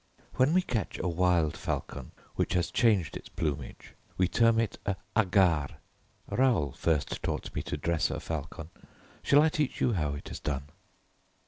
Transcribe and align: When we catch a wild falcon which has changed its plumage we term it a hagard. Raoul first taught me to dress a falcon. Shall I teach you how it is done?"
When 0.33 0.51
we 0.53 0.63
catch 0.63 0.97
a 0.97 1.07
wild 1.07 1.55
falcon 1.55 2.11
which 2.33 2.53
has 2.55 2.71
changed 2.71 3.15
its 3.15 3.29
plumage 3.29 3.93
we 4.17 4.27
term 4.27 4.59
it 4.59 4.79
a 4.83 4.95
hagard. 5.15 5.75
Raoul 6.27 6.71
first 6.71 7.21
taught 7.21 7.53
me 7.53 7.61
to 7.61 7.77
dress 7.77 8.09
a 8.09 8.19
falcon. 8.19 8.71
Shall 9.21 9.43
I 9.43 9.49
teach 9.49 9.79
you 9.79 9.93
how 9.93 10.15
it 10.15 10.31
is 10.31 10.39
done?" 10.39 10.69